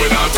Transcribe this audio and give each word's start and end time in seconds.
we 0.00 0.08
not 0.08 0.30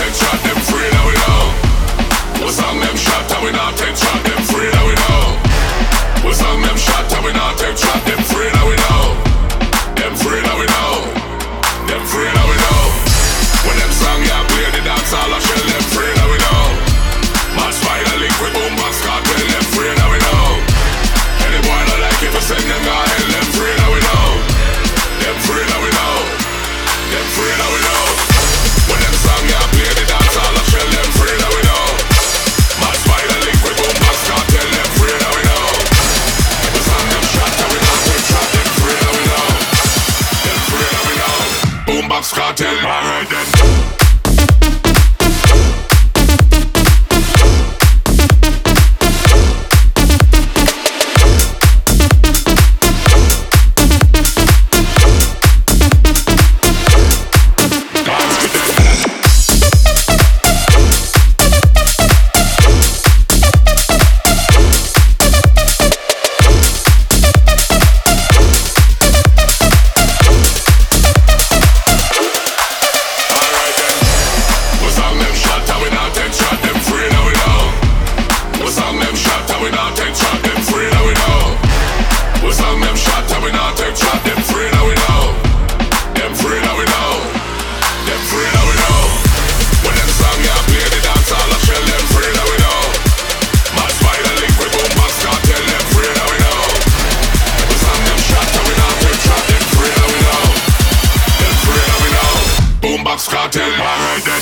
Boombox 103.12 103.28
cartel, 103.28 103.70
alright 103.72 104.24
then. 104.24 104.41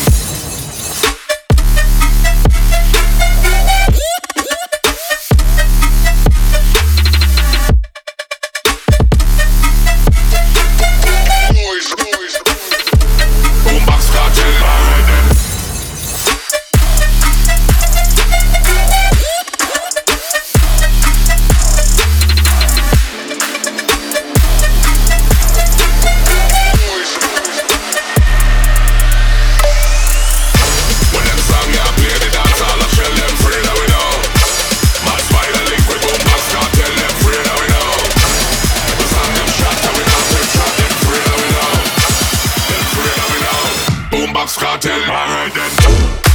Cartel, 44.57 45.01
alright 45.03 45.55
then. 45.55 46.30